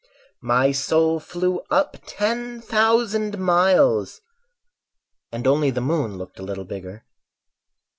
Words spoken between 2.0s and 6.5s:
ten thousand miles And only the moon looked a